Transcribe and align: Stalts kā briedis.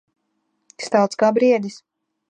Stalts 0.87 1.21
kā 1.25 1.33
briedis. 1.39 1.81